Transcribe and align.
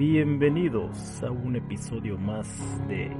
Bienvenidos 0.00 1.22
a 1.22 1.30
un 1.30 1.56
episodio 1.56 2.16
más 2.16 2.48
de 2.88 3.14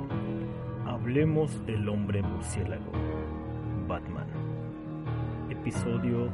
Hablemos 0.86 1.66
del 1.66 1.86
hombre 1.86 2.22
murciélago, 2.22 2.90
Batman. 3.86 4.26
Episodio 5.50 6.30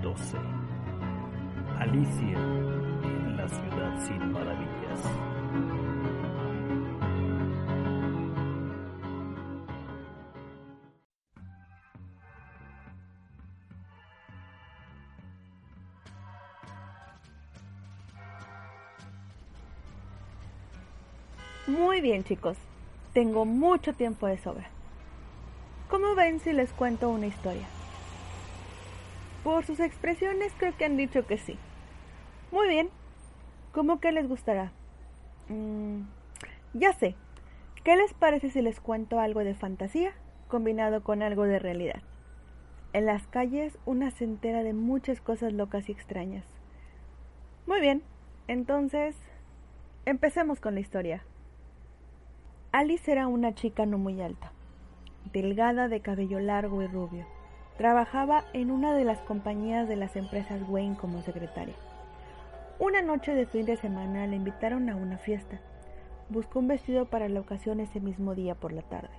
12. 0.00 0.36
Alicia 1.80 2.38
en 2.38 3.36
la 3.36 3.48
ciudad 3.48 3.98
sin 4.06 4.30
maravillas. 4.30 5.02
Muy 21.68 22.00
bien 22.00 22.24
chicos, 22.24 22.56
tengo 23.12 23.44
mucho 23.44 23.92
tiempo 23.92 24.26
de 24.26 24.38
sobra. 24.38 24.70
¿Cómo 25.90 26.14
ven 26.14 26.40
si 26.40 26.54
les 26.54 26.72
cuento 26.72 27.10
una 27.10 27.26
historia? 27.26 27.66
Por 29.44 29.66
sus 29.66 29.78
expresiones 29.78 30.54
creo 30.56 30.74
que 30.78 30.86
han 30.86 30.96
dicho 30.96 31.26
que 31.26 31.36
sí. 31.36 31.58
Muy 32.52 32.68
bien, 32.68 32.88
¿cómo 33.72 34.00
que 34.00 34.12
les 34.12 34.26
gustará? 34.26 34.72
Mm, 35.50 36.04
ya 36.72 36.94
sé, 36.94 37.14
¿qué 37.84 37.96
les 37.96 38.14
parece 38.14 38.48
si 38.48 38.62
les 38.62 38.80
cuento 38.80 39.20
algo 39.20 39.40
de 39.40 39.54
fantasía 39.54 40.14
combinado 40.48 41.02
con 41.02 41.22
algo 41.22 41.44
de 41.44 41.58
realidad? 41.58 42.00
En 42.94 43.04
las 43.04 43.26
calles 43.26 43.76
una 43.84 44.10
centera 44.10 44.62
de 44.62 44.72
muchas 44.72 45.20
cosas 45.20 45.52
locas 45.52 45.90
y 45.90 45.92
extrañas. 45.92 46.46
Muy 47.66 47.82
bien, 47.82 48.02
entonces 48.46 49.14
empecemos 50.06 50.60
con 50.60 50.72
la 50.72 50.80
historia. 50.80 51.22
Alice 52.70 53.10
era 53.10 53.28
una 53.28 53.54
chica 53.54 53.86
no 53.86 53.96
muy 53.96 54.20
alta, 54.20 54.52
delgada 55.32 55.88
de 55.88 56.00
cabello 56.00 56.38
largo 56.38 56.82
y 56.82 56.86
rubio. 56.86 57.24
Trabajaba 57.78 58.44
en 58.52 58.70
una 58.70 58.94
de 58.94 59.04
las 59.04 59.20
compañías 59.20 59.88
de 59.88 59.96
las 59.96 60.16
empresas 60.16 60.60
Wayne 60.68 60.98
como 60.98 61.22
secretaria. 61.22 61.76
Una 62.78 63.00
noche 63.00 63.34
de 63.34 63.46
fin 63.46 63.64
de 63.64 63.78
semana 63.78 64.26
le 64.26 64.36
invitaron 64.36 64.90
a 64.90 64.96
una 64.96 65.16
fiesta. 65.16 65.60
Buscó 66.28 66.58
un 66.58 66.68
vestido 66.68 67.06
para 67.06 67.30
la 67.30 67.40
ocasión 67.40 67.80
ese 67.80 68.00
mismo 68.00 68.34
día 68.34 68.54
por 68.54 68.72
la 68.72 68.82
tarde. 68.82 69.16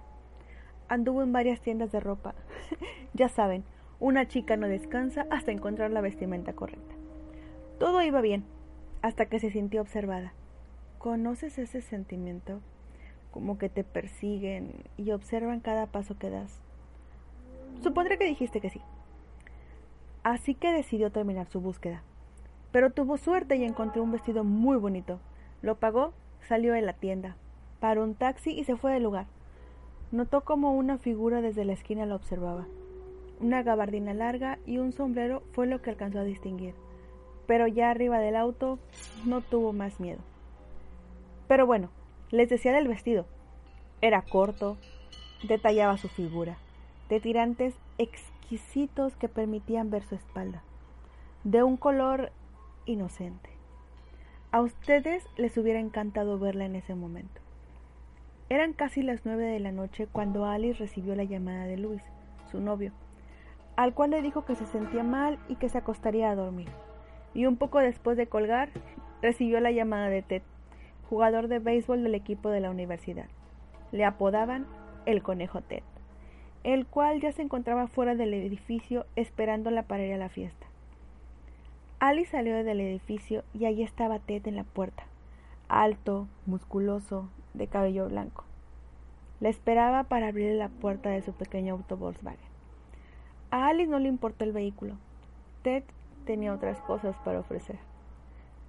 Anduvo 0.88 1.24
en 1.24 1.34
varias 1.34 1.60
tiendas 1.60 1.92
de 1.92 2.00
ropa. 2.00 2.36
ya 3.16 3.30
saben, 3.30 3.64
una 4.00 4.28
chica 4.28 4.58
no 4.58 4.68
descansa 4.68 5.26
hasta 5.32 5.52
encontrar 5.52 5.90
la 5.90 6.02
vestimenta 6.02 6.54
correcta. 6.54 6.94
Todo 7.80 8.04
iba 8.04 8.22
bien, 8.22 8.44
hasta 9.02 9.26
que 9.26 9.40
se 9.40 9.50
sintió 9.50 9.82
observada. 9.82 10.34
¿Conoces 11.00 11.58
ese 11.58 11.82
sentimiento? 11.82 12.62
Como 13.32 13.58
que 13.58 13.70
te 13.70 13.84
persiguen 13.84 14.84
y 14.98 15.12
observan 15.12 15.60
cada 15.60 15.88
paso 15.88 16.18
que 16.18 16.30
das. 16.30 16.60
Supondré 17.82 18.18
que 18.18 18.26
dijiste 18.26 18.60
que 18.60 18.70
sí. 18.70 18.82
Así 20.24 20.54
que 20.56 20.74
decidió 20.74 21.12
terminar 21.12 21.48
su 21.48 21.62
búsqueda. 21.62 22.04
Pero 22.72 22.92
tuvo 22.92 23.18
suerte 23.18 23.56
y 23.56 23.64
encontró 23.64 24.04
un 24.04 24.12
vestido 24.12 24.44
muy 24.44 24.78
bonito. 24.78 25.20
Lo 25.62 25.76
pagó, 25.76 26.14
salió 26.42 26.74
de 26.74 26.82
la 26.82 26.94
tienda, 26.94 27.36
paró 27.80 28.04
un 28.04 28.16
taxi 28.16 28.52
y 28.52 28.64
se 28.64 28.76
fue 28.76 28.94
del 28.94 29.04
lugar. 29.04 29.28
Notó 30.12 30.42
como 30.42 30.74
una 30.74 30.98
figura 30.98 31.42
desde 31.42 31.66
la 31.66 31.74
esquina 31.74 32.06
lo 32.06 32.16
observaba. 32.16 32.68
Una 33.40 33.64
gabardina 33.64 34.14
larga 34.14 34.60
y 34.66 34.80
un 34.80 34.92
sombrero 34.92 35.44
fue 35.54 35.68
lo 35.68 35.82
que 35.82 35.92
alcanzó 35.92 36.20
a 36.20 36.24
distinguir. 36.24 36.74
Pero 37.48 37.68
ya 37.68 37.90
arriba 37.90 38.20
del 38.20 38.36
auto 38.36 38.80
no 39.26 39.42
tuvo 39.42 39.72
más 39.72 40.00
miedo. 40.00 40.20
Pero 41.48 41.66
bueno, 41.66 41.90
les 42.32 42.50
decía 42.50 42.74
del 42.74 42.88
vestido. 42.88 43.26
Era 44.02 44.22
corto, 44.22 44.78
detallaba 45.48 45.98
su 45.98 46.08
figura, 46.10 46.58
de 47.10 47.20
tirantes 47.20 47.76
exquisitos 47.98 49.16
que 49.16 49.30
permitían 49.30 49.90
ver 49.90 50.04
su 50.04 50.16
espalda, 50.16 50.64
de 51.44 51.64
un 51.64 51.78
color 51.78 52.32
inocente. 52.86 53.50
A 54.52 54.62
ustedes 54.62 55.24
les 55.38 55.58
hubiera 55.58 55.80
encantado 55.80 56.40
verla 56.40 56.66
en 56.66 56.76
ese 56.76 56.96
momento. 56.96 57.42
Eran 58.50 58.74
casi 58.74 59.04
las 59.04 59.26
nueve 59.26 59.46
de 59.46 59.60
la 59.60 59.72
noche 59.72 60.08
cuando 60.12 60.46
Alice 60.46 60.80
recibió 60.80 61.16
la 61.16 61.24
llamada 61.24 61.66
de 61.66 61.78
Luis, 61.78 62.02
su 62.50 62.60
novio, 62.60 62.92
al 63.76 63.94
cual 63.94 64.10
le 64.10 64.24
dijo 64.24 64.46
que 64.46 64.56
se 64.56 64.66
sentía 64.66 65.04
mal 65.04 65.38
y 65.48 65.56
que 65.56 65.70
se 65.70 65.78
acostaría 65.78 66.32
a 66.32 66.36
dormir. 66.36 66.70
Y 67.36 67.46
un 67.46 67.58
poco 67.58 67.78
después 67.80 68.18
de 68.18 68.28
colgar, 68.28 68.70
recibió 69.22 69.60
la 69.60 69.72
llamada 69.72 70.10
de 70.10 70.24
Ted, 70.24 70.42
jugador 71.10 71.48
de 71.48 71.58
béisbol 71.58 72.04
del 72.04 72.14
equipo 72.14 72.50
de 72.50 72.60
la 72.60 72.70
universidad. 72.70 73.26
Le 73.92 74.06
apodaban 74.06 74.68
el 75.08 75.24
Conejo 75.24 75.62
Ted, 75.62 75.82
el 76.64 76.86
cual 76.86 77.20
ya 77.20 77.32
se 77.32 77.42
encontraba 77.42 77.88
fuera 77.88 78.14
del 78.14 78.34
edificio 78.36 79.08
esperándola 79.16 79.84
para 79.84 80.06
ir 80.06 80.14
a 80.14 80.18
la 80.18 80.30
fiesta. 80.30 80.68
Alice 82.00 82.30
salió 82.30 82.64
del 82.64 82.80
edificio 82.80 83.44
y 83.54 83.66
allí 83.66 83.82
estaba 83.82 84.20
Ted 84.20 84.46
en 84.48 84.56
la 84.56 84.64
puerta, 84.64 85.04
alto, 85.68 86.28
musculoso, 86.46 87.28
de 87.56 87.66
cabello 87.66 88.08
blanco. 88.08 88.44
Le 89.40 89.50
esperaba 89.50 90.04
para 90.04 90.28
abrirle 90.28 90.58
la 90.58 90.70
puerta 90.70 91.10
de 91.10 91.24
su 91.24 91.34
pequeño 91.34 91.74
auto 91.74 91.98
Volkswagen. 91.98 92.40
A 93.50 93.68
Alice 93.68 93.90
no 93.90 93.98
le 93.98 94.10
importó 94.10 94.46
el 94.46 94.52
vehículo. 94.52 94.96
Ted 95.64 95.84
tenía 96.26 96.54
otras 96.54 96.80
cosas 96.82 97.16
para 97.26 97.40
ofrecer, 97.40 97.80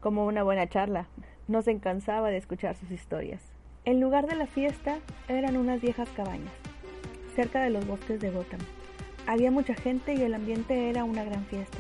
como 0.00 0.24
una 0.24 0.42
buena 0.42 0.66
charla, 0.68 1.06
no 1.50 1.62
se 1.62 1.76
cansaba 1.78 2.30
de 2.30 2.36
escuchar 2.36 2.76
sus 2.76 2.92
historias. 2.92 3.42
El 3.84 3.98
lugar 3.98 4.28
de 4.28 4.36
la 4.36 4.46
fiesta 4.46 5.00
eran 5.26 5.56
unas 5.56 5.80
viejas 5.80 6.08
cabañas, 6.10 6.52
cerca 7.34 7.60
de 7.60 7.70
los 7.70 7.84
bosques 7.88 8.20
de 8.20 8.30
Gotham. 8.30 8.60
Había 9.26 9.50
mucha 9.50 9.74
gente 9.74 10.14
y 10.14 10.22
el 10.22 10.34
ambiente 10.34 10.88
era 10.88 11.02
una 11.02 11.24
gran 11.24 11.44
fiesta. 11.46 11.78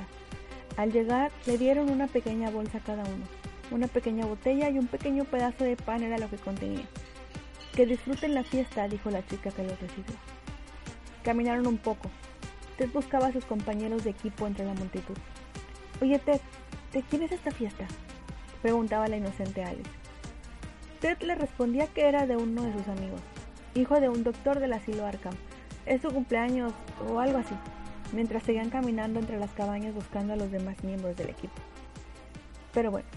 Al 0.76 0.90
llegar 0.92 1.30
le 1.46 1.56
dieron 1.56 1.88
una 1.88 2.08
pequeña 2.08 2.50
bolsa 2.50 2.78
a 2.78 2.80
cada 2.80 3.04
uno. 3.04 3.24
Una 3.70 3.86
pequeña 3.86 4.26
botella 4.26 4.68
y 4.70 4.78
un 4.78 4.88
pequeño 4.88 5.24
pedazo 5.24 5.62
de 5.62 5.76
pan 5.76 6.02
era 6.02 6.18
lo 6.18 6.28
que 6.28 6.36
contenía. 6.36 6.86
Que 7.72 7.86
disfruten 7.86 8.34
la 8.34 8.42
fiesta, 8.42 8.88
dijo 8.88 9.08
la 9.10 9.24
chica 9.24 9.52
que 9.52 9.62
los 9.62 9.80
recibió. 9.80 10.16
Caminaron 11.22 11.68
un 11.68 11.78
poco. 11.78 12.10
Ted 12.76 12.90
buscaba 12.92 13.28
a 13.28 13.32
sus 13.32 13.44
compañeros 13.44 14.02
de 14.02 14.10
equipo 14.10 14.48
entre 14.48 14.66
la 14.66 14.74
multitud. 14.74 15.16
Oye, 16.02 16.18
Ted, 16.18 16.40
¿de 16.92 17.02
quién 17.02 17.22
es 17.22 17.30
esta 17.30 17.52
fiesta? 17.52 17.86
Preguntaba 18.62 19.08
la 19.08 19.16
inocente 19.16 19.64
Alice. 19.64 19.90
Ted 21.00 21.18
le 21.22 21.34
respondía 21.34 21.86
que 21.86 22.08
era 22.08 22.26
de 22.26 22.36
uno 22.36 22.62
de 22.62 22.72
sus 22.72 22.88
amigos, 22.88 23.20
hijo 23.74 24.00
de 24.00 24.08
un 24.08 24.22
doctor 24.22 24.60
del 24.60 24.72
asilo 24.72 25.06
Arkham. 25.06 25.34
Es 25.86 26.02
su 26.02 26.10
cumpleaños 26.10 26.72
o 27.08 27.20
algo 27.20 27.38
así, 27.38 27.54
mientras 28.12 28.42
seguían 28.42 28.70
caminando 28.70 29.18
entre 29.18 29.38
las 29.38 29.50
cabañas 29.52 29.94
buscando 29.94 30.34
a 30.34 30.36
los 30.36 30.50
demás 30.50 30.82
miembros 30.84 31.16
del 31.16 31.30
equipo. 31.30 31.54
Pero 32.72 32.90
bueno, 32.90 33.08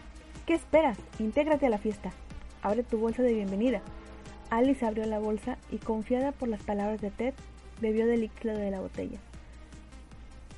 ¿qué 0.46 0.54
esperas? 0.54 0.98
Intégrate 1.20 1.68
a 1.68 1.70
la 1.70 1.78
fiesta. 1.78 2.12
Abre 2.62 2.84
tu 2.84 2.98
bolsa 2.98 3.22
de 3.22 3.34
bienvenida. 3.34 3.82
Alice 4.50 4.86
abrió 4.86 5.06
la 5.06 5.20
bolsa 5.20 5.58
y, 5.72 5.78
confiada 5.78 6.32
por 6.32 6.48
las 6.48 6.64
palabras 6.64 7.02
de 7.02 7.12
Ted, 7.12 7.34
bebió 7.82 8.08
del 8.08 8.22
líquido 8.22 8.58
de 8.58 8.72
la 8.72 8.80
botella. 8.80 9.20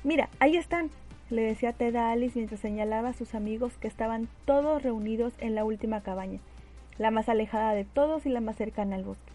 Mira, 0.04 0.28
ahí 0.38 0.56
están, 0.56 0.90
le 1.30 1.42
decía 1.42 1.72
Ted 1.72 1.96
a 1.96 2.12
Alice 2.12 2.38
mientras 2.38 2.60
señalaba 2.60 3.08
a 3.08 3.14
sus 3.14 3.34
amigos 3.34 3.76
que 3.78 3.88
estaban 3.88 4.28
todos 4.44 4.82
reunidos 4.82 5.34
en 5.38 5.54
la 5.54 5.64
última 5.64 6.02
cabaña, 6.02 6.38
la 6.98 7.10
más 7.10 7.28
alejada 7.28 7.72
de 7.72 7.84
todos 7.84 8.26
y 8.26 8.28
la 8.28 8.40
más 8.40 8.56
cercana 8.56 8.96
al 8.96 9.04
bosque. 9.04 9.32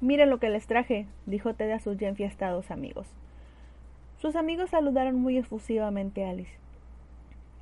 Miren 0.00 0.30
lo 0.30 0.38
que 0.38 0.48
les 0.48 0.66
traje, 0.66 1.06
dijo 1.26 1.54
Ted 1.54 1.70
a 1.70 1.78
sus 1.78 1.96
ya 1.98 2.08
enfiestados 2.08 2.70
amigos. 2.70 3.06
Sus 4.18 4.34
amigos 4.34 4.70
saludaron 4.70 5.20
muy 5.20 5.38
efusivamente 5.38 6.24
a 6.24 6.30
Alice, 6.30 6.56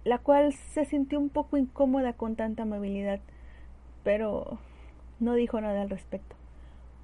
la 0.05 0.19
cual 0.19 0.53
se 0.53 0.85
sintió 0.85 1.21
un 1.21 1.29
poco 1.29 1.57
incómoda 1.57 2.15
con 2.15 2.35
tanta 2.35 2.63
amabilidad, 2.63 3.21
pero 4.05 4.59
no 5.21 5.35
dijo 5.35 5.61
nada 5.61 5.83
al 5.83 5.91
respecto. 5.91 6.35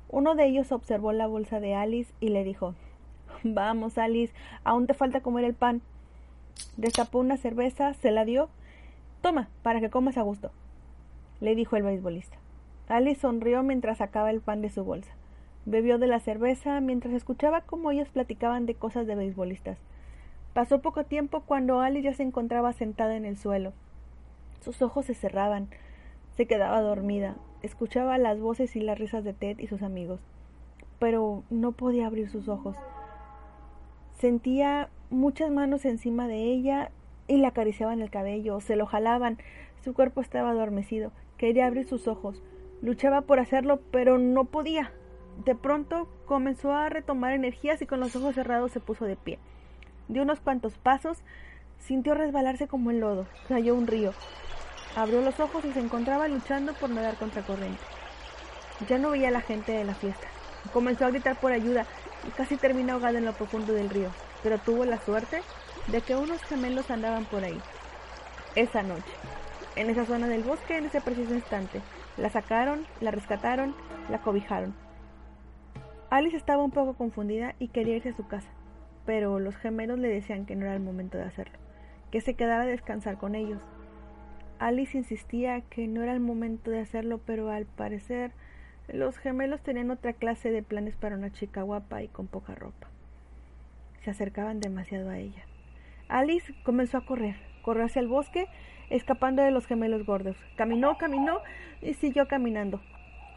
Uno 0.08 0.34
de 0.36 0.46
ellos 0.46 0.72
observó 0.72 1.12
la 1.12 1.26
bolsa 1.26 1.60
de 1.60 1.74
Alice 1.74 2.12
y 2.20 2.28
le 2.28 2.44
dijo 2.44 2.74
Vamos, 3.42 3.98
Alice, 3.98 4.32
aún 4.62 4.86
te 4.86 4.94
falta 4.94 5.20
comer 5.20 5.44
el 5.44 5.54
pan. 5.54 5.82
Destapó 6.76 7.18
una 7.18 7.36
cerveza, 7.36 7.94
se 7.94 8.10
la 8.10 8.24
dio. 8.24 8.48
Toma, 9.20 9.48
para 9.62 9.80
que 9.80 9.90
comas 9.90 10.18
a 10.18 10.22
gusto, 10.22 10.50
le 11.40 11.54
dijo 11.54 11.76
el 11.76 11.82
beisbolista. 11.82 12.36
Alice 12.88 13.20
sonrió 13.20 13.62
mientras 13.62 13.98
sacaba 13.98 14.30
el 14.30 14.40
pan 14.40 14.60
de 14.60 14.70
su 14.70 14.84
bolsa. 14.84 15.12
Bebió 15.66 15.98
de 15.98 16.06
la 16.06 16.20
cerveza 16.20 16.80
mientras 16.80 17.14
escuchaba 17.14 17.62
cómo 17.62 17.90
ellos 17.90 18.08
platicaban 18.08 18.66
de 18.66 18.74
cosas 18.74 19.06
de 19.06 19.14
beisbolistas. 19.14 19.78
Pasó 20.52 20.82
poco 20.82 21.04
tiempo 21.04 21.40
cuando 21.40 21.80
Alice 21.80 22.02
ya 22.02 22.14
se 22.14 22.22
encontraba 22.22 22.72
sentada 22.72 23.16
en 23.16 23.24
el 23.24 23.38
suelo. 23.38 23.72
Sus 24.60 24.82
ojos 24.82 25.06
se 25.06 25.14
cerraban. 25.14 25.68
Se 26.36 26.46
quedaba 26.46 26.80
dormida. 26.80 27.36
Escuchaba 27.62 28.18
las 28.18 28.40
voces 28.40 28.76
y 28.76 28.80
las 28.80 28.98
risas 28.98 29.24
de 29.24 29.32
Ted 29.32 29.58
y 29.58 29.66
sus 29.66 29.82
amigos. 29.82 30.20
Pero 30.98 31.42
no 31.50 31.72
podía 31.72 32.06
abrir 32.06 32.28
sus 32.28 32.48
ojos. 32.48 32.76
Sentía 34.18 34.90
muchas 35.10 35.50
manos 35.50 35.84
encima 35.84 36.28
de 36.28 36.42
ella 36.42 36.90
y 37.26 37.36
le 37.38 37.46
acariciaban 37.46 38.02
el 38.02 38.10
cabello, 38.10 38.60
se 38.60 38.76
lo 38.76 38.86
jalaban. 38.86 39.38
Su 39.82 39.94
cuerpo 39.94 40.20
estaba 40.20 40.50
adormecido. 40.50 41.12
Quería 41.36 41.66
abrir 41.66 41.86
sus 41.86 42.08
ojos. 42.08 42.42
Luchaba 42.82 43.22
por 43.22 43.38
hacerlo, 43.38 43.80
pero 43.90 44.18
no 44.18 44.44
podía. 44.44 44.92
De 45.44 45.54
pronto 45.54 46.08
comenzó 46.26 46.72
a 46.72 46.88
retomar 46.88 47.32
energías 47.32 47.82
y 47.82 47.86
con 47.86 48.00
los 48.00 48.14
ojos 48.14 48.34
cerrados 48.34 48.72
se 48.72 48.80
puso 48.80 49.04
de 49.04 49.16
pie. 49.16 49.38
Dio 50.08 50.22
unos 50.22 50.40
cuantos 50.40 50.78
pasos, 50.78 51.22
sintió 51.78 52.14
resbalarse 52.14 52.68
como 52.68 52.90
el 52.90 53.00
lodo, 53.00 53.26
cayó 53.48 53.74
un 53.74 53.86
río. 53.86 54.12
Abrió 54.96 55.22
los 55.22 55.40
ojos 55.40 55.64
y 55.64 55.72
se 55.72 55.80
encontraba 55.80 56.28
luchando 56.28 56.72
por 56.74 56.90
nadar 56.90 57.16
contra 57.16 57.42
corriente. 57.42 57.80
Ya 58.88 58.98
no 58.98 59.10
veía 59.10 59.28
a 59.28 59.32
la 59.32 59.40
gente 59.40 59.72
de 59.72 59.84
la 59.84 59.94
fiesta. 59.94 60.28
Comenzó 60.72 61.04
a 61.04 61.10
gritar 61.10 61.36
por 61.36 61.52
ayuda 61.52 61.86
y 62.26 62.30
casi 62.30 62.56
terminó 62.56 62.94
ahogada 62.94 63.18
en 63.18 63.24
lo 63.24 63.32
profundo 63.32 63.72
del 63.72 63.90
río, 63.90 64.08
pero 64.44 64.58
tuvo 64.58 64.84
la 64.84 64.98
suerte 64.98 65.40
de 65.88 66.02
que 66.02 66.14
unos 66.14 66.40
gemelos 66.44 66.90
andaban 66.90 67.24
por 67.24 67.42
ahí. 67.42 67.58
Esa 68.54 68.82
noche, 68.84 69.12
en 69.74 69.90
esa 69.90 70.04
zona 70.04 70.28
del 70.28 70.44
bosque, 70.44 70.76
en 70.76 70.84
ese 70.84 71.00
preciso 71.00 71.34
instante, 71.34 71.80
la 72.18 72.28
sacaron, 72.28 72.86
la 73.00 73.10
rescataron, 73.10 73.74
la 74.10 74.20
cobijaron. 74.20 74.74
Alice 76.10 76.36
estaba 76.36 76.62
un 76.62 76.70
poco 76.70 76.94
confundida 76.94 77.56
y 77.58 77.68
quería 77.68 77.96
irse 77.96 78.10
a 78.10 78.16
su 78.16 78.28
casa, 78.28 78.50
pero 79.06 79.40
los 79.40 79.56
gemelos 79.56 79.98
le 79.98 80.08
decían 80.08 80.44
que 80.44 80.54
no 80.54 80.66
era 80.66 80.74
el 80.74 80.80
momento 80.80 81.18
de 81.18 81.24
hacerlo, 81.24 81.58
que 82.12 82.20
se 82.20 82.34
quedara 82.34 82.64
a 82.64 82.66
descansar 82.66 83.16
con 83.16 83.34
ellos. 83.34 83.62
Alice 84.58 84.96
insistía 84.96 85.62
que 85.62 85.88
no 85.88 86.02
era 86.02 86.12
el 86.12 86.20
momento 86.20 86.70
de 86.70 86.80
hacerlo, 86.80 87.18
pero 87.24 87.50
al 87.50 87.64
parecer 87.64 88.32
los 88.92 89.16
gemelos 89.16 89.62
tenían 89.62 89.90
otra 89.90 90.12
clase 90.12 90.50
de 90.50 90.62
planes 90.62 90.94
para 90.96 91.16
una 91.16 91.32
chica 91.32 91.62
guapa 91.62 92.02
y 92.02 92.08
con 92.08 92.26
poca 92.26 92.54
ropa. 92.54 92.88
Se 94.04 94.10
acercaban 94.10 94.60
demasiado 94.60 95.08
a 95.08 95.18
ella. 95.18 95.46
Alice 96.08 96.52
comenzó 96.62 96.98
a 96.98 97.06
correr, 97.06 97.36
corrió 97.62 97.86
hacia 97.86 98.00
el 98.00 98.08
bosque, 98.08 98.46
escapando 98.90 99.42
de 99.42 99.50
los 99.50 99.66
gemelos 99.66 100.04
gordos. 100.04 100.36
Caminó, 100.56 100.98
caminó 100.98 101.40
y 101.80 101.94
siguió 101.94 102.28
caminando. 102.28 102.80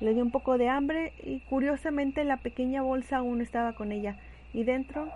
Le 0.02 0.14
dio 0.14 0.24
un 0.24 0.32
poco 0.32 0.58
de 0.58 0.68
hambre 0.68 1.14
y 1.24 1.40
curiosamente 1.50 2.26
la 2.26 2.38
pequeña 2.38 2.82
bolsa 2.82 3.18
aún 3.18 3.42
estaba 3.42 3.74
con 3.74 3.94
ella 3.94 4.18
y 4.54 4.64
dentro 4.66 5.10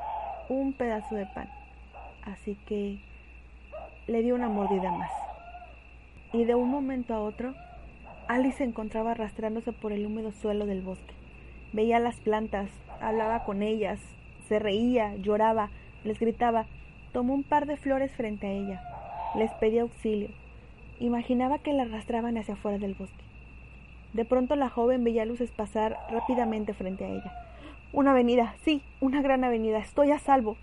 un 0.48 0.71
pedazo 0.74 1.15
de 1.15 1.25
pan. 1.25 1.50
Así 2.24 2.56
que 2.65 3.00
le 4.07 4.21
dio 4.21 4.36
una 4.36 4.48
mordida 4.48 4.89
más. 4.92 5.12
Y 6.31 6.45
de 6.45 6.56
un 6.56 6.69
momento 6.69 7.13
a 7.13 7.19
otro, 7.19 7.53
Alice 8.30 8.59
se 8.59 8.63
encontraba 8.63 9.12
arrastrándose 9.12 9.74
por 9.74 9.92
el 9.92 10.06
húmedo 10.06 10.31
suelo 10.31 10.65
del 10.65 10.81
bosque. 10.81 11.13
Veía 11.74 12.00
las 12.00 12.15
plantas, 12.21 12.69
hablaba 13.01 13.44
con 13.44 13.62
ellas, 13.63 14.00
se 14.51 14.59
reía, 14.59 15.15
lloraba, 15.15 15.69
les 16.03 16.19
gritaba. 16.19 16.65
Tomó 17.13 17.33
un 17.33 17.44
par 17.44 17.68
de 17.68 17.77
flores 17.77 18.12
frente 18.12 18.48
a 18.48 18.51
ella. 18.51 18.81
Les 19.33 19.50
pedía 19.53 19.83
auxilio. 19.83 20.27
Imaginaba 21.00 21.59
que 21.59 21.71
la 21.71 21.83
arrastraban 21.83 22.38
hacia 22.38 22.56
afuera 22.56 22.77
del 22.77 22.94
bosque. 22.95 23.24
De 24.12 24.25
pronto 24.25 24.57
la 24.57 24.68
joven 24.68 25.06
veía 25.06 25.24
luces 25.24 25.51
pasar 25.51 25.98
rápidamente 26.12 26.74
frente 26.74 27.06
a 27.06 27.07
ella. 27.07 27.31
Una 27.94 28.12
avenida, 28.12 28.56
sí, 28.65 28.83
una 29.00 29.21
gran 29.21 29.45
avenida, 29.45 29.77
estoy 29.77 30.12
a 30.12 30.19
salvo. 30.19 30.57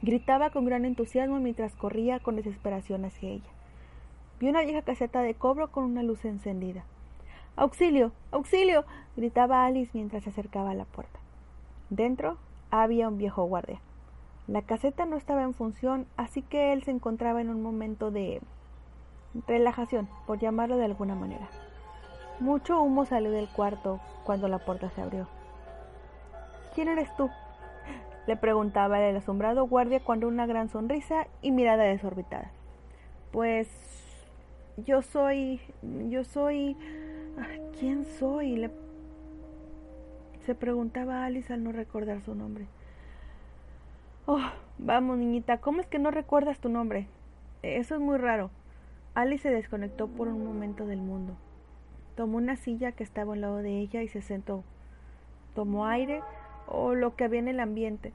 Gritaba 0.00 0.48
con 0.48 0.64
gran 0.64 0.86
entusiasmo 0.86 1.38
mientras 1.40 1.76
corría 1.76 2.20
con 2.20 2.36
desesperación 2.36 3.04
hacia 3.04 3.28
ella. 3.28 3.50
Vio 4.40 4.48
una 4.48 4.62
vieja 4.62 4.80
caseta 4.80 5.20
de 5.20 5.34
cobro 5.34 5.70
con 5.70 5.84
una 5.84 6.02
luz 6.02 6.24
encendida. 6.24 6.86
¡Auxilio! 7.54 8.12
¡Auxilio! 8.30 8.86
gritaba 9.14 9.66
Alice 9.66 9.90
mientras 9.92 10.24
se 10.24 10.30
acercaba 10.30 10.70
a 10.70 10.74
la 10.74 10.86
puerta. 10.86 11.20
Dentro 11.90 12.36
había 12.70 13.08
un 13.08 13.18
viejo 13.18 13.44
guardia. 13.44 13.80
La 14.46 14.62
caseta 14.62 15.06
no 15.06 15.16
estaba 15.16 15.42
en 15.42 15.54
función, 15.54 16.06
así 16.16 16.42
que 16.42 16.72
él 16.72 16.82
se 16.82 16.90
encontraba 16.90 17.40
en 17.40 17.50
un 17.50 17.62
momento 17.62 18.10
de 18.10 18.40
relajación, 19.46 20.08
por 20.26 20.38
llamarlo 20.38 20.76
de 20.76 20.84
alguna 20.84 21.14
manera. 21.14 21.48
Mucho 22.38 22.80
humo 22.80 23.04
salió 23.04 23.30
del 23.30 23.48
cuarto 23.48 24.00
cuando 24.24 24.48
la 24.48 24.58
puerta 24.58 24.90
se 24.90 25.02
abrió. 25.02 25.26
¿Quién 26.74 26.88
eres 26.88 27.14
tú? 27.16 27.30
le 28.26 28.36
preguntaba 28.36 29.00
el 29.00 29.16
asombrado 29.16 29.66
guardia 29.66 30.00
cuando 30.00 30.28
una 30.28 30.46
gran 30.46 30.68
sonrisa 30.68 31.28
y 31.42 31.52
mirada 31.52 31.84
desorbitada. 31.84 32.50
Pues 33.30 33.68
yo 34.76 35.02
soy, 35.02 35.60
yo 36.08 36.24
soy, 36.24 36.76
¿quién 37.78 38.04
soy? 38.04 38.56
Le, 38.56 38.70
se 40.46 40.54
preguntaba 40.54 41.24
Alice 41.24 41.52
al 41.52 41.64
no 41.64 41.72
recordar 41.72 42.22
su 42.22 42.34
nombre. 42.34 42.66
Oh, 44.26 44.40
vamos, 44.78 45.18
niñita, 45.18 45.58
¿cómo 45.58 45.80
es 45.80 45.88
que 45.88 45.98
no 45.98 46.12
recuerdas 46.12 46.60
tu 46.60 46.68
nombre? 46.68 47.08
Eso 47.62 47.96
es 47.96 48.00
muy 48.00 48.16
raro. 48.16 48.50
Alice 49.14 49.42
se 49.42 49.50
desconectó 49.50 50.06
por 50.06 50.28
un 50.28 50.44
momento 50.44 50.86
del 50.86 51.00
mundo. 51.00 51.36
Tomó 52.14 52.38
una 52.38 52.54
silla 52.54 52.92
que 52.92 53.02
estaba 53.02 53.34
al 53.34 53.40
lado 53.40 53.56
de 53.56 53.80
ella 53.80 54.02
y 54.02 54.08
se 54.08 54.22
sentó. 54.22 54.62
Tomó 55.54 55.86
aire 55.86 56.22
o 56.68 56.94
lo 56.94 57.16
que 57.16 57.24
había 57.24 57.40
en 57.40 57.48
el 57.48 57.58
ambiente 57.58 58.12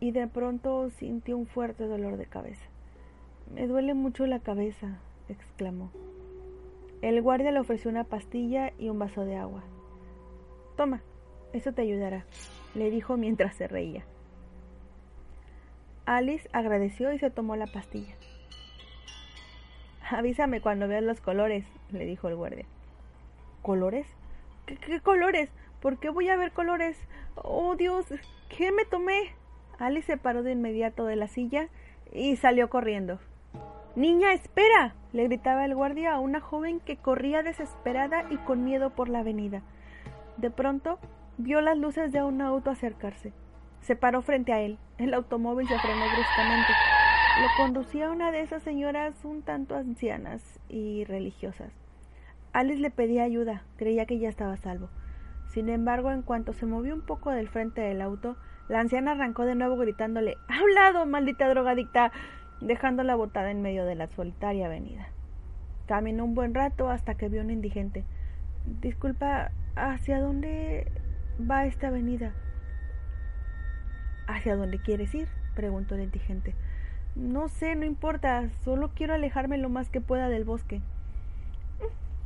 y 0.00 0.10
de 0.12 0.26
pronto 0.26 0.88
sintió 0.90 1.36
un 1.36 1.46
fuerte 1.46 1.86
dolor 1.86 2.16
de 2.16 2.26
cabeza. 2.26 2.66
Me 3.54 3.66
duele 3.66 3.92
mucho 3.92 4.26
la 4.26 4.40
cabeza, 4.40 4.98
exclamó. 5.28 5.90
El 7.02 7.20
guardia 7.20 7.52
le 7.52 7.60
ofreció 7.60 7.90
una 7.90 8.04
pastilla 8.04 8.72
y 8.78 8.88
un 8.88 8.98
vaso 8.98 9.24
de 9.24 9.36
agua. 9.36 9.62
Toma, 10.76 11.02
eso 11.52 11.72
te 11.72 11.82
ayudará, 11.82 12.24
le 12.74 12.90
dijo 12.90 13.16
mientras 13.16 13.54
se 13.56 13.68
reía. 13.68 14.04
Alice 16.04 16.48
agradeció 16.52 17.12
y 17.12 17.18
se 17.18 17.30
tomó 17.30 17.56
la 17.56 17.66
pastilla. 17.66 18.14
Avísame 20.10 20.60
cuando 20.60 20.88
veas 20.88 21.02
los 21.02 21.20
colores, 21.20 21.64
le 21.90 22.04
dijo 22.04 22.28
el 22.28 22.36
guardia. 22.36 22.66
¿Colores? 23.62 24.06
¿Qué, 24.66 25.00
colores? 25.00 25.50
¿Por 25.80 25.98
qué 25.98 26.10
voy 26.10 26.28
a 26.28 26.36
ver 26.36 26.52
colores? 26.52 26.98
Oh 27.36 27.76
Dios, 27.76 28.06
¿qué 28.56 28.72
me 28.72 28.84
tomé? 28.84 29.34
Alice 29.78 30.06
se 30.06 30.16
paró 30.16 30.42
de 30.42 30.52
inmediato 30.52 31.04
de 31.04 31.16
la 31.16 31.28
silla 31.28 31.68
y 32.12 32.36
salió 32.36 32.68
corriendo. 32.68 33.20
Niña, 33.94 34.32
espera. 34.32 34.94
le 35.12 35.24
gritaba 35.24 35.64
el 35.64 35.74
guardia 35.74 36.14
a 36.14 36.18
una 36.18 36.40
joven 36.40 36.80
que 36.80 36.96
corría 36.96 37.42
desesperada 37.42 38.24
y 38.30 38.38
con 38.38 38.64
miedo 38.64 38.90
por 38.90 39.08
la 39.08 39.20
avenida. 39.20 39.62
De 40.36 40.50
pronto 40.50 40.98
vio 41.38 41.60
las 41.60 41.78
luces 41.78 42.12
de 42.12 42.22
un 42.22 42.40
auto 42.40 42.70
acercarse. 42.70 43.32
Se 43.80 43.96
paró 43.96 44.22
frente 44.22 44.52
a 44.52 44.60
él. 44.60 44.78
El 44.98 45.14
automóvil 45.14 45.66
se 45.66 45.78
frenó 45.78 46.04
bruscamente. 46.04 46.72
Lo 47.40 47.48
conducía 47.56 48.10
una 48.10 48.30
de 48.30 48.42
esas 48.42 48.62
señoras 48.62 49.24
un 49.24 49.42
tanto 49.42 49.74
ancianas 49.74 50.60
y 50.68 51.04
religiosas. 51.04 51.72
Alice 52.52 52.80
le 52.80 52.90
pedía 52.90 53.24
ayuda, 53.24 53.62
creía 53.76 54.06
que 54.06 54.18
ya 54.18 54.28
estaba 54.28 54.56
salvo. 54.58 54.90
Sin 55.48 55.68
embargo, 55.68 56.10
en 56.10 56.22
cuanto 56.22 56.52
se 56.52 56.66
movió 56.66 56.94
un 56.94 57.02
poco 57.02 57.30
del 57.30 57.48
frente 57.48 57.80
del 57.80 58.02
auto, 58.02 58.36
la 58.68 58.80
anciana 58.80 59.12
arrancó 59.12 59.44
de 59.44 59.54
nuevo 59.54 59.76
gritándole 59.76 60.36
¡A 60.48 60.62
un 60.62 60.74
lado, 60.74 61.06
maldita 61.06 61.48
drogadicta! 61.48 62.12
dejándola 62.60 63.16
botada 63.16 63.50
en 63.50 63.60
medio 63.60 63.84
de 63.84 63.96
la 63.96 64.06
solitaria 64.06 64.66
avenida. 64.66 65.08
Caminó 65.86 66.24
un 66.24 66.34
buen 66.34 66.54
rato 66.54 66.88
hasta 66.88 67.16
que 67.16 67.28
vio 67.28 67.40
un 67.40 67.50
indigente. 67.50 68.04
Disculpa, 68.80 69.50
¿hacia 69.74 70.20
dónde 70.20 70.86
va 71.50 71.66
esta 71.66 71.88
avenida? 71.88 72.32
¿Hacia 74.26 74.56
dónde 74.56 74.78
quieres 74.78 75.14
ir? 75.14 75.28
preguntó 75.54 75.94
el 75.94 76.02
indigente. 76.02 76.54
No 77.14 77.48
sé, 77.48 77.74
no 77.74 77.84
importa, 77.84 78.48
solo 78.64 78.90
quiero 78.94 79.14
alejarme 79.14 79.58
lo 79.58 79.68
más 79.68 79.90
que 79.90 80.00
pueda 80.00 80.28
del 80.28 80.44
bosque. 80.44 80.80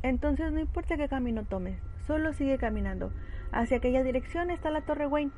Entonces 0.03 0.51
no 0.53 0.59
importa 0.59 0.95
qué 0.95 1.09
camino 1.09 1.43
tomes, 1.43 1.77
solo 2.05 2.31
sigue 2.33 2.57
caminando. 2.57 3.11
Hacia 3.51 3.77
aquella 3.77 4.03
dirección 4.03 4.49
está 4.49 4.71
la 4.71 4.81
torre 4.81 5.07
Wayne. 5.07 5.31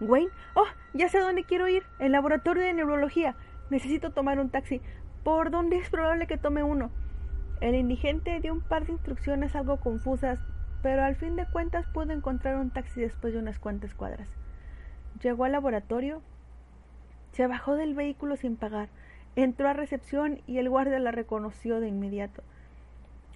¿Wayne? 0.00 0.30
Oh, 0.54 0.66
ya 0.94 1.08
sé 1.08 1.18
dónde 1.18 1.44
quiero 1.44 1.68
ir, 1.68 1.82
el 1.98 2.12
laboratorio 2.12 2.62
de 2.62 2.74
neurología. 2.74 3.34
Necesito 3.70 4.10
tomar 4.10 4.38
un 4.38 4.50
taxi. 4.50 4.80
¿Por 5.24 5.50
dónde 5.50 5.76
es 5.78 5.88
probable 5.88 6.26
que 6.26 6.36
tome 6.36 6.62
uno? 6.62 6.90
El 7.60 7.74
indigente 7.74 8.40
dio 8.40 8.52
un 8.52 8.60
par 8.60 8.86
de 8.86 8.92
instrucciones 8.92 9.54
algo 9.54 9.78
confusas, 9.78 10.40
pero 10.82 11.04
al 11.04 11.16
fin 11.16 11.36
de 11.36 11.46
cuentas 11.46 11.86
pudo 11.86 12.12
encontrar 12.12 12.56
un 12.56 12.70
taxi 12.70 13.00
después 13.00 13.32
de 13.32 13.38
unas 13.38 13.58
cuantas 13.58 13.94
cuadras. 13.94 14.28
Llegó 15.22 15.44
al 15.44 15.52
laboratorio, 15.52 16.22
se 17.32 17.46
bajó 17.46 17.76
del 17.76 17.94
vehículo 17.94 18.36
sin 18.36 18.56
pagar, 18.56 18.88
entró 19.36 19.68
a 19.68 19.72
recepción 19.72 20.40
y 20.46 20.58
el 20.58 20.68
guardia 20.68 20.98
la 20.98 21.12
reconoció 21.12 21.80
de 21.80 21.88
inmediato. 21.88 22.42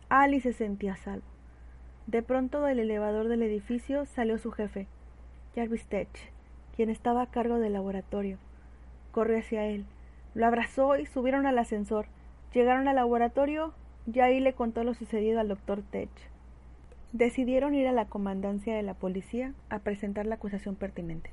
Alice 0.08 0.52
se 0.52 0.58
sentía 0.58 0.96
salvo. 0.96 1.24
De 2.06 2.22
pronto 2.22 2.62
del 2.62 2.78
elevador 2.78 3.28
del 3.28 3.42
edificio 3.42 4.04
salió 4.06 4.38
su 4.38 4.52
jefe, 4.52 4.86
Jarvis 5.54 5.86
Tech, 5.86 6.08
quien 6.76 6.90
estaba 6.90 7.22
a 7.22 7.30
cargo 7.30 7.58
del 7.58 7.72
laboratorio. 7.72 8.38
Corrió 9.12 9.38
hacia 9.38 9.66
él, 9.66 9.86
lo 10.34 10.46
abrazó 10.46 10.98
y 10.98 11.06
subieron 11.06 11.46
al 11.46 11.58
ascensor. 11.58 12.06
Llegaron 12.52 12.88
al 12.88 12.96
laboratorio 12.96 13.72
y 14.06 14.20
ahí 14.20 14.38
le 14.38 14.52
contó 14.52 14.84
lo 14.84 14.94
sucedido 14.94 15.40
al 15.40 15.48
doctor 15.48 15.82
Tech. 15.82 16.10
Decidieron 17.16 17.74
ir 17.74 17.88
a 17.88 17.92
la 17.92 18.04
comandancia 18.04 18.76
de 18.76 18.82
la 18.82 18.92
policía 18.92 19.54
a 19.70 19.78
presentar 19.78 20.26
la 20.26 20.34
acusación 20.34 20.76
pertinente. 20.76 21.30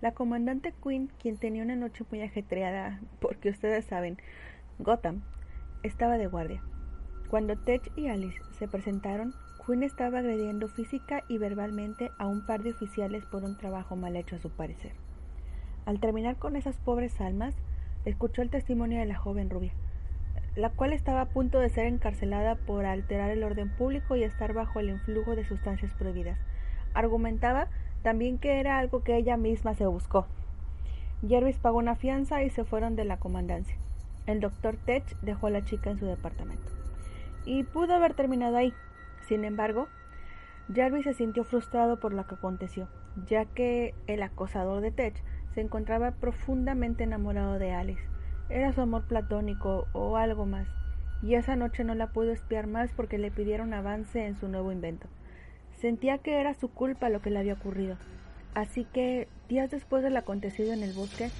La 0.00 0.12
comandante 0.12 0.72
Quinn, 0.82 1.10
quien 1.20 1.36
tenía 1.36 1.62
una 1.62 1.76
noche 1.76 2.02
muy 2.10 2.22
ajetreada, 2.22 2.98
porque 3.20 3.50
ustedes 3.50 3.84
saben, 3.84 4.16
Gotham, 4.78 5.20
estaba 5.82 6.16
de 6.16 6.28
guardia. 6.28 6.62
Cuando 7.28 7.58
Tech 7.58 7.92
y 7.94 8.06
Alice 8.06 8.40
se 8.58 8.68
presentaron, 8.68 9.34
Quinn 9.66 9.82
estaba 9.82 10.20
agrediendo 10.20 10.66
física 10.66 11.24
y 11.28 11.36
verbalmente 11.36 12.10
a 12.18 12.26
un 12.26 12.46
par 12.46 12.62
de 12.62 12.70
oficiales 12.70 13.26
por 13.26 13.44
un 13.44 13.58
trabajo 13.58 13.96
mal 13.96 14.16
hecho 14.16 14.36
a 14.36 14.40
su 14.40 14.48
parecer. 14.48 14.92
Al 15.84 16.00
terminar 16.00 16.36
con 16.36 16.56
esas 16.56 16.78
pobres 16.78 17.20
almas, 17.20 17.54
escuchó 18.06 18.40
el 18.40 18.48
testimonio 18.48 18.98
de 18.98 19.04
la 19.04 19.18
joven 19.18 19.50
rubia, 19.50 19.74
la 20.56 20.70
cual 20.70 20.92
estaba 20.92 21.22
a 21.22 21.28
punto 21.28 21.60
de 21.60 21.68
ser 21.68 21.86
encarcelada 21.86 22.56
por 22.56 22.84
alterar 22.84 23.30
el 23.30 23.44
orden 23.44 23.70
público 23.70 24.16
y 24.16 24.24
estar 24.24 24.52
bajo 24.52 24.80
el 24.80 24.90
influjo 24.90 25.36
de 25.36 25.44
sustancias 25.44 25.92
prohibidas. 25.94 26.38
Argumentaba 26.94 27.68
también 28.02 28.38
que 28.38 28.60
era 28.60 28.78
algo 28.78 29.02
que 29.02 29.16
ella 29.16 29.36
misma 29.36 29.74
se 29.74 29.86
buscó. 29.86 30.26
Jervis 31.26 31.58
pagó 31.58 31.78
una 31.78 31.96
fianza 31.96 32.42
y 32.42 32.50
se 32.50 32.64
fueron 32.64 32.96
de 32.96 33.04
la 33.04 33.18
comandancia. 33.18 33.76
El 34.26 34.40
doctor 34.40 34.76
Tech 34.76 35.04
dejó 35.20 35.48
a 35.48 35.50
la 35.50 35.64
chica 35.64 35.90
en 35.90 35.98
su 35.98 36.06
departamento. 36.06 36.70
Y 37.44 37.64
pudo 37.64 37.94
haber 37.94 38.14
terminado 38.14 38.56
ahí. 38.56 38.72
Sin 39.26 39.44
embargo, 39.44 39.88
Jarvis 40.74 41.04
se 41.04 41.14
sintió 41.14 41.44
frustrado 41.44 41.98
por 41.98 42.12
lo 42.12 42.26
que 42.26 42.36
aconteció, 42.36 42.88
ya 43.26 43.44
que 43.44 43.94
el 44.06 44.22
acosador 44.22 44.80
de 44.80 44.90
Tech 44.92 45.14
se 45.54 45.60
encontraba 45.60 46.12
profundamente 46.12 47.04
enamorado 47.04 47.58
de 47.58 47.72
Alice. 47.72 48.02
Era 48.50 48.72
su 48.72 48.80
amor 48.80 49.04
platónico 49.04 49.86
o 49.92 50.16
algo 50.16 50.44
más, 50.44 50.66
y 51.22 51.34
esa 51.34 51.54
noche 51.54 51.84
no 51.84 51.94
la 51.94 52.08
pudo 52.08 52.32
espiar 52.32 52.66
más 52.66 52.90
porque 52.96 53.16
le 53.16 53.30
pidieron 53.30 53.72
avance 53.72 54.26
en 54.26 54.36
su 54.40 54.48
nuevo 54.48 54.72
invento. 54.72 55.06
Sentía 55.80 56.18
que 56.18 56.40
era 56.40 56.54
su 56.54 56.68
culpa 56.68 57.10
lo 57.10 57.22
que 57.22 57.30
le 57.30 57.38
había 57.38 57.54
ocurrido. 57.54 57.96
Así 58.54 58.84
que, 58.92 59.28
días 59.48 59.70
después 59.70 60.02
del 60.02 60.16
acontecido 60.16 60.72
en 60.72 60.82
el 60.82 60.92
bosque, 60.92 61.30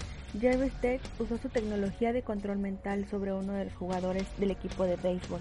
Jerry 0.40 0.70
Tech 0.80 1.00
usó 1.18 1.36
su 1.38 1.48
tecnología 1.48 2.12
de 2.12 2.22
control 2.22 2.58
mental 2.58 3.04
sobre 3.08 3.32
uno 3.32 3.54
de 3.54 3.64
los 3.64 3.74
jugadores 3.74 4.24
del 4.38 4.52
equipo 4.52 4.84
de 4.84 4.94
béisbol. 4.94 5.40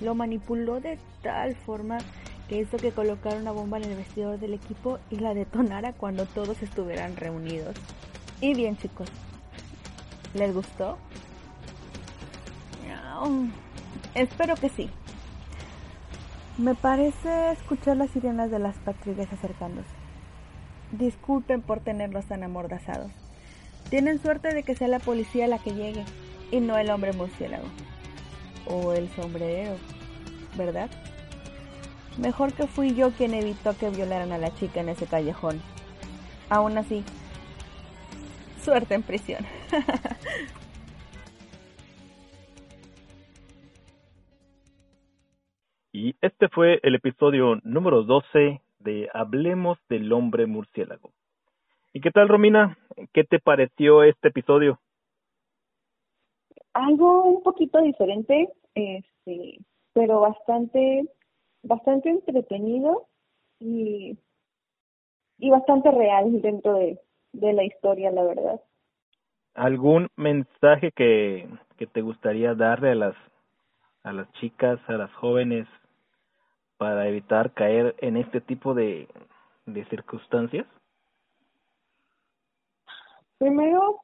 Lo 0.00 0.16
manipuló 0.16 0.80
de 0.80 0.98
tal 1.22 1.54
forma 1.54 1.98
que 2.48 2.58
hizo 2.58 2.76
que 2.76 2.90
colocara 2.90 3.36
una 3.36 3.52
bomba 3.52 3.78
en 3.78 3.84
el 3.84 3.96
vestidor 3.96 4.40
del 4.40 4.54
equipo 4.54 4.98
y 5.10 5.20
la 5.20 5.34
detonara 5.34 5.92
cuando 5.92 6.26
todos 6.26 6.60
estuvieran 6.60 7.16
reunidos. 7.16 7.76
Y 8.40 8.54
bien 8.54 8.76
chicos, 8.76 9.08
¿les 10.34 10.54
gustó? 10.54 10.98
espero 14.14 14.54
que 14.54 14.68
sí. 14.68 14.90
Me 16.56 16.74
parece 16.74 17.52
escuchar 17.52 17.96
las 17.96 18.10
sirenas 18.10 18.50
de 18.50 18.58
las 18.58 18.76
patrullas 18.76 19.32
acercándose. 19.32 19.88
Disculpen 20.92 21.62
por 21.62 21.80
tenerlos 21.80 22.26
tan 22.26 22.42
amordazados. 22.42 23.10
Tienen 23.90 24.20
suerte 24.20 24.54
de 24.54 24.62
que 24.62 24.74
sea 24.74 24.88
la 24.88 24.98
policía 24.98 25.46
la 25.46 25.58
que 25.58 25.72
llegue 25.72 26.04
y 26.50 26.60
no 26.60 26.76
el 26.76 26.90
hombre 26.90 27.12
murciélago. 27.12 27.66
O 28.66 28.92
el 28.92 29.08
sombrero, 29.10 29.76
¿verdad? 30.56 30.90
Mejor 32.18 32.52
que 32.52 32.66
fui 32.66 32.94
yo 32.94 33.12
quien 33.12 33.34
evitó 33.34 33.76
que 33.76 33.90
violaran 33.90 34.32
a 34.32 34.38
la 34.38 34.54
chica 34.54 34.80
en 34.80 34.88
ese 34.88 35.06
callejón. 35.06 35.60
Aún 36.50 36.76
así, 36.76 37.04
suerte 38.58 38.94
en 38.94 39.02
prisión. 39.02 39.44
Y 45.92 46.14
este 46.20 46.48
fue 46.48 46.78
el 46.84 46.94
episodio 46.94 47.56
número 47.64 48.04
12 48.04 48.60
de 48.78 49.08
Hablemos 49.12 49.78
del 49.88 50.12
hombre 50.12 50.46
murciélago. 50.46 51.10
¿Y 51.92 52.00
qué 52.00 52.12
tal, 52.12 52.28
Romina? 52.28 52.78
¿Qué 53.12 53.24
te 53.24 53.40
pareció 53.40 54.04
este 54.04 54.28
episodio? 54.28 54.78
Algo 56.74 57.24
un 57.24 57.42
poquito 57.42 57.80
diferente, 57.80 58.48
este, 58.74 59.58
pero 59.92 60.20
bastante, 60.20 61.08
bastante 61.64 62.10
entretenido 62.10 63.08
y, 63.58 64.16
y 65.38 65.50
bastante 65.50 65.90
real 65.90 66.40
dentro 66.40 66.74
de, 66.74 67.00
de 67.40 67.52
la 67.52 67.64
historia, 67.64 68.10
la 68.10 68.24
verdad. 68.24 68.60
¿Algún 69.54 70.08
mensaje 70.16 70.92
que, 70.92 71.48
que 71.76 71.86
te 71.86 72.00
gustaría 72.00 72.54
darle 72.54 72.90
a 72.90 72.94
las, 72.94 73.16
a 74.02 74.12
las 74.12 74.30
chicas, 74.34 74.78
a 74.86 74.92
las 74.92 75.12
jóvenes 75.14 75.66
para 76.76 77.08
evitar 77.08 77.52
caer 77.52 77.94
en 77.98 78.16
este 78.16 78.40
tipo 78.40 78.74
de, 78.74 79.08
de 79.66 79.84
circunstancias? 79.86 80.66
Primero, 83.38 84.00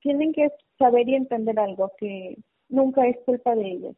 tienen 0.00 0.32
que 0.32 0.50
saber 0.78 1.08
y 1.08 1.14
entender 1.14 1.58
algo, 1.58 1.92
que 1.98 2.36
nunca 2.68 3.06
es 3.06 3.16
culpa 3.24 3.54
de 3.54 3.72
ellas. 3.72 3.96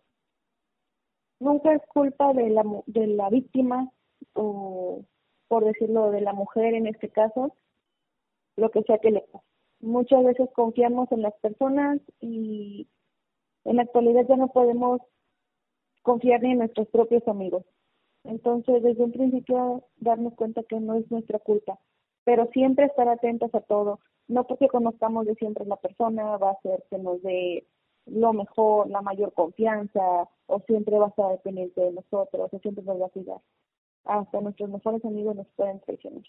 Nunca 1.40 1.72
es 1.74 1.82
culpa 1.88 2.32
de 2.32 2.50
la, 2.50 2.62
de 2.86 3.06
la 3.08 3.28
víctima 3.28 3.90
o, 4.34 5.02
por 5.48 5.64
decirlo, 5.64 6.10
de 6.10 6.20
la 6.20 6.32
mujer 6.32 6.74
en 6.74 6.86
este 6.86 7.08
caso, 7.08 7.54
lo 8.56 8.70
que 8.70 8.82
sea 8.82 8.98
que 8.98 9.10
le 9.10 9.20
pase. 9.20 9.44
Muchas 9.80 10.24
veces 10.24 10.48
confiamos 10.54 11.10
en 11.12 11.22
las 11.22 11.34
personas 11.40 12.00
y 12.20 12.86
en 13.64 13.76
la 13.76 13.82
actualidad 13.82 14.26
ya 14.28 14.36
no 14.36 14.48
podemos 14.48 15.00
confiar 16.02 16.42
ni 16.42 16.52
en 16.52 16.58
nuestros 16.58 16.88
propios 16.88 17.26
amigos. 17.26 17.64
Entonces, 18.24 18.82
desde 18.82 19.02
un 19.02 19.12
principio, 19.12 19.84
darnos 19.96 20.34
cuenta 20.34 20.62
que 20.62 20.78
no 20.78 20.94
es 20.94 21.10
nuestra 21.10 21.38
culpa, 21.40 21.78
pero 22.24 22.48
siempre 22.52 22.86
estar 22.86 23.08
atentos 23.08 23.52
a 23.54 23.60
todo. 23.60 23.98
No 24.28 24.46
porque 24.46 24.68
conozcamos 24.68 25.26
de 25.26 25.34
siempre 25.34 25.64
la 25.66 25.76
persona 25.76 26.36
va 26.36 26.50
a 26.50 26.60
ser 26.60 26.84
que 26.88 26.98
nos 26.98 27.20
dé 27.22 27.66
lo 28.06 28.32
mejor, 28.32 28.88
la 28.88 29.02
mayor 29.02 29.32
confianza, 29.32 30.28
o 30.46 30.60
siempre 30.60 30.98
va 30.98 31.06
a 31.06 31.08
estar 31.08 31.30
dependiente 31.30 31.80
de 31.80 31.92
nosotros, 31.92 32.48
o 32.52 32.58
siempre 32.60 32.84
nos 32.84 33.00
va 33.00 33.06
a 33.06 33.10
cuidar. 33.10 33.40
Hasta 34.04 34.40
nuestros 34.40 34.70
mejores 34.70 35.04
amigos 35.04 35.34
nos 35.34 35.48
pueden 35.56 35.80
traicionar. 35.80 36.22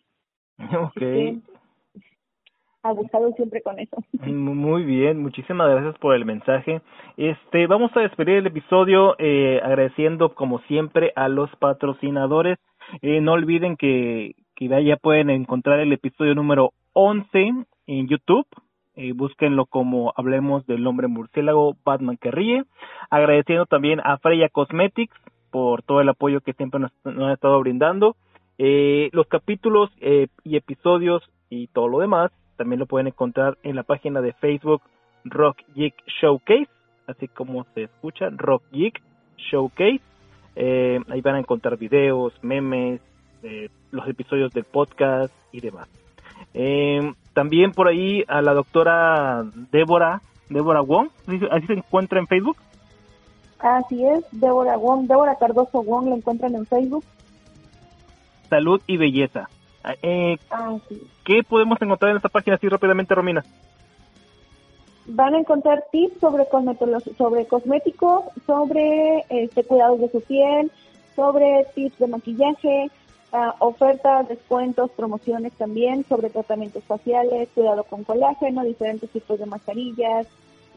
Ok 0.88 1.44
abusado 2.84 3.32
siempre 3.34 3.62
con 3.62 3.80
eso. 3.80 3.98
Muy 4.28 4.84
bien, 4.84 5.22
muchísimas 5.22 5.70
gracias 5.70 5.98
por 6.00 6.16
el 6.16 6.25
mensaje. 6.25 6.82
Este, 7.18 7.68
vamos 7.68 7.92
a 7.96 8.02
despedir 8.02 8.38
el 8.38 8.48
episodio 8.48 9.16
eh, 9.18 9.60
agradeciendo 9.63 10.36
como 10.36 10.60
siempre 10.68 11.12
a 11.16 11.30
los 11.30 11.50
patrocinadores. 11.58 12.60
Eh, 13.02 13.22
no 13.22 13.34
olviden 13.34 13.78
que, 13.78 14.36
que 14.56 14.68
ya 14.68 14.98
pueden 14.98 15.30
encontrar 15.30 15.80
el 15.80 15.94
episodio 15.94 16.36
número 16.36 16.74
11 16.94 17.66
en 17.88 18.08
YouTube. 18.08 18.48
Eh, 18.96 19.13
búsquenlo 19.13 19.66
como 19.66 20.13
Hablemos 20.16 20.68
del 20.68 20.86
Hombre 20.86 21.08
Murciélago 21.08 21.75
Batman 21.84 22.18
que 22.18 22.32
ríe. 22.32 22.63
Agradeciendo 23.10 23.66
también 23.66 24.00
a 24.04 24.18
Freya 24.18 24.50
Cosmetics 24.50 25.16
por 25.52 25.84
todo 25.84 26.02
el 26.02 26.10
apoyo 26.10 26.42
que 26.42 26.54
siempre 26.54 26.80
nos, 26.80 26.92
nos 27.04 27.30
ha 27.30 27.34
estado 27.34 27.60
brindando. 27.60 28.16
Eh, 28.58 29.10
los 29.13 29.28
capítulos 29.28 29.90
eh, 30.00 30.28
y 30.44 30.58
episodios 30.58 31.24
y 31.50 31.68
todo 31.68 31.88
lo 31.88 32.00
demás 32.00 32.32
también 32.63 32.79
lo 32.79 32.86
pueden 32.86 33.08
encontrar 33.08 33.58
en 33.63 33.75
la 33.75 33.84
página 33.84 34.22
de 34.22 34.32
Facebook 34.32 34.82
Rock 35.25 35.58
Geek 35.75 35.96
Showcase, 36.22 36.70
así 37.08 37.27
como 37.27 37.65
se 37.75 37.84
escucha, 37.84 38.29
Rock 38.29 38.63
Geek 38.72 39.01
Showcase. 39.36 40.00
Eh, 40.55 40.98
ahí 41.10 41.20
van 41.20 41.36
a 41.36 41.39
encontrar 41.39 41.75
videos, 41.75 42.32
memes, 42.41 43.01
eh, 43.41 43.67
los 43.91 44.08
episodios 44.08 44.53
del 44.53 44.63
podcast 44.63 45.34
y 45.51 45.60
demás. 45.60 45.89
Eh, 46.53 47.01
también 47.34 47.74
por 47.74 47.89
ahí 47.89 48.24
a 48.29 48.41
la 48.41 48.53
doctora 48.53 49.43
Débora, 49.70 50.22
Débora 50.50 50.79
Wong, 50.79 51.10
así 51.51 51.67
se 51.67 51.74
encuentra 51.74 52.17
en 52.17 52.27
Facebook. 52.27 52.55
Así 53.60 54.05
es, 54.05 54.24
Débora 54.32 54.77
Wong, 54.77 55.05
Débora 55.05 55.36
Cardoso 55.38 55.84
Wong 55.84 56.08
la 56.08 56.15
encuentran 56.15 56.55
en 56.55 56.65
Facebook. 56.65 57.03
Salud 58.50 58.82
y 58.88 58.96
belleza. 58.96 59.50
Eh, 60.02 60.38
ah, 60.50 60.78
¿Qué 61.25 61.44
podemos 61.44 61.82
encontrar 61.82 62.12
en 62.12 62.18
esta 62.18 62.30
página 62.30 62.56
así 62.56 62.68
rápidamente, 62.70 63.16
Romina? 63.16 63.44
Van 65.06 65.36
a 65.36 65.40
encontrar 65.40 65.84
tips 65.92 66.20
sobre, 66.22 66.46
sobre 67.18 67.46
cosméticos, 67.46 68.24
sobre 68.46 69.25
este, 69.30 69.63
cuidados 69.66 70.00
de 70.00 70.10
su 70.10 70.22
piel, 70.22 70.72
sobre 71.16 71.66
tips 71.75 72.00
de 72.00 72.08
maquillaje, 72.08 72.90
uh, 73.34 73.52
ofertas, 73.60 74.30
descuentos, 74.30 74.92
promociones 74.92 75.52
también, 75.54 76.06
sobre 76.08 76.30
tratamientos 76.30 76.86
faciales, 76.86 77.50
cuidado 77.54 77.84
con 77.84 78.06
colágeno, 78.06 78.63
diferentes 78.63 79.10
tipos 79.10 79.38
de 79.40 79.46
mascarillas 79.46 80.28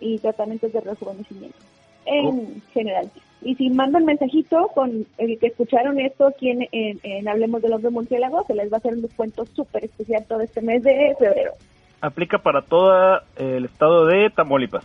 y 0.00 0.18
tratamientos 0.18 0.72
de 0.72 0.80
rejuvenecimiento 0.80 1.75
en 2.06 2.26
oh. 2.26 2.46
general. 2.72 3.10
Y 3.42 3.54
si 3.54 3.70
mandan 3.70 4.04
mensajito 4.04 4.68
con 4.74 5.06
el 5.18 5.38
que 5.38 5.48
escucharon 5.48 6.00
esto 6.00 6.26
aquí 6.26 6.50
en, 6.50 6.66
en, 6.72 7.28
Hablemos 7.28 7.62
de 7.62 7.68
los 7.68 7.82
de 7.82 7.90
Murciélago, 7.90 8.44
se 8.46 8.54
les 8.54 8.72
va 8.72 8.76
a 8.76 8.78
hacer 8.78 8.94
un 8.94 9.02
descuento 9.02 9.44
súper 9.46 9.84
especial 9.84 10.24
todo 10.26 10.40
este 10.40 10.62
mes 10.62 10.82
de 10.82 11.14
febrero. 11.18 11.52
Aplica 12.00 12.38
para 12.38 12.62
todo 12.62 13.20
el 13.36 13.66
estado 13.66 14.06
de 14.06 14.30
Tamaulipas. 14.30 14.84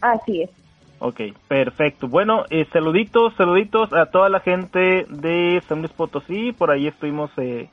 Así 0.00 0.42
es. 0.42 0.50
Ok, 1.00 1.20
perfecto. 1.48 2.08
Bueno, 2.08 2.44
eh, 2.50 2.66
saluditos, 2.72 3.34
saluditos 3.34 3.92
a 3.92 4.06
toda 4.06 4.28
la 4.28 4.40
gente 4.40 5.06
de 5.08 5.62
San 5.66 5.78
Luis 5.78 5.92
Potosí. 5.92 6.52
Por 6.52 6.70
ahí 6.70 6.86
estuvimos 6.86 7.30
eh, 7.38 7.68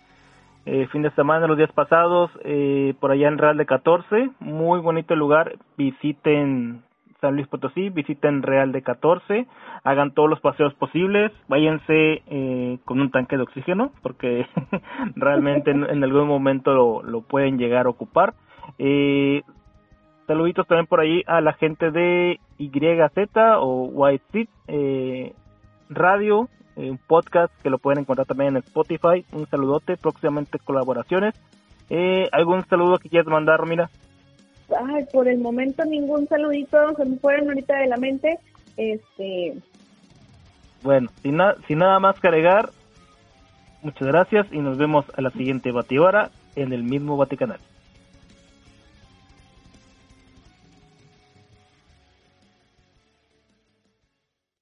eh, 0.69 0.85
fin 0.87 1.01
de 1.01 1.11
semana, 1.11 1.47
los 1.47 1.57
días 1.57 1.71
pasados, 1.71 2.29
eh, 2.43 2.93
por 2.99 3.11
allá 3.11 3.29
en 3.29 3.37
Real 3.37 3.55
de 3.55 3.65
14, 3.65 4.31
muy 4.41 4.81
bonito 4.81 5.15
lugar, 5.15 5.55
visiten 5.77 6.83
San 7.21 7.35
Luis 7.35 7.47
Potosí, 7.47 7.89
visiten 7.89 8.43
Real 8.43 8.71
de 8.71 8.81
14, 8.81 9.47
hagan 9.83 10.13
todos 10.13 10.29
los 10.29 10.39
paseos 10.39 10.73
posibles, 10.75 11.31
váyanse 11.47 12.21
eh, 12.27 12.79
con 12.85 13.01
un 13.01 13.11
tanque 13.11 13.37
de 13.37 13.43
oxígeno, 13.43 13.91
porque 14.03 14.45
realmente 15.15 15.71
en, 15.71 16.03
algún 16.03 16.27
momento 16.27 16.73
lo, 16.73 17.03
lo, 17.03 17.21
pueden 17.21 17.57
llegar 17.57 17.87
a 17.87 17.89
ocupar. 17.89 18.33
Eh, 18.77 19.41
saluditos 20.27 20.67
también 20.67 20.85
por 20.85 20.99
ahí 20.99 21.23
a 21.25 21.41
la 21.41 21.53
gente 21.53 21.89
de 21.89 22.39
YZ 22.59 23.37
o 23.59 23.85
White 23.85 24.47
eh, 24.67 25.33
Radio, 25.89 26.49
eh, 26.75 26.91
un 26.91 26.97
podcast 26.97 27.51
que 27.63 27.69
lo 27.69 27.79
pueden 27.79 28.01
encontrar 28.01 28.27
también 28.27 28.55
en 28.55 28.63
Spotify. 28.63 29.25
Un 29.31 29.47
saludote, 29.47 29.97
próximamente 29.97 30.59
colaboraciones. 30.59 31.33
Eh, 31.89 32.27
¿Algún 32.31 32.65
saludo 32.67 32.99
que 32.99 33.09
quieras 33.09 33.27
mandar, 33.27 33.59
Romina? 33.59 33.89
Ay, 34.77 35.05
por 35.11 35.27
el 35.27 35.39
momento 35.39 35.83
ningún 35.85 36.27
saludito, 36.27 36.95
se 36.95 37.05
me 37.05 37.17
fueron 37.17 37.49
ahorita 37.49 37.77
de 37.77 37.87
la 37.87 37.97
mente. 37.97 38.39
Este. 38.75 39.57
Bueno, 40.83 41.09
sin, 41.21 41.39
sin 41.67 41.79
nada 41.79 41.99
más 41.99 42.19
que 42.19 42.27
agregar, 42.27 42.69
muchas 43.81 44.07
gracias 44.07 44.47
y 44.51 44.59
nos 44.59 44.77
vemos 44.77 45.05
a 45.15 45.21
la 45.21 45.31
siguiente 45.31 45.71
batidora 45.71 46.29
en 46.55 46.73
el 46.73 46.83
mismo 46.83 47.17
Vaticanal. 47.17 47.59